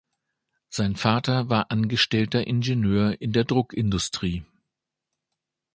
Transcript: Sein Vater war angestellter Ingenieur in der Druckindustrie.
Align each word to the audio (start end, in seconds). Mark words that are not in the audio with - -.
Sein 0.69 0.95
Vater 0.95 1.49
war 1.49 1.69
angestellter 1.69 2.47
Ingenieur 2.47 3.21
in 3.21 3.33
der 3.33 3.43
Druckindustrie. 3.43 4.43